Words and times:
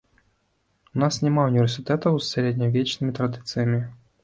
У 0.97 1.01
нас 1.03 1.19
няма 1.25 1.41
ўніверсітэтаў 1.51 2.17
з 2.21 2.27
сярэднявечнымі 2.33 3.17
традыцыямі. 3.21 3.87